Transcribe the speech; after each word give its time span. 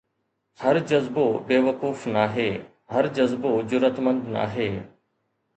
هر 0.61 0.75
جذبو 0.89 1.27
بيوقوف 1.47 1.99
ناهي، 2.15 2.51
هر 2.93 3.05
جذبو 3.17 3.53
جرئتمند 3.69 4.23
ناهي 4.35 4.69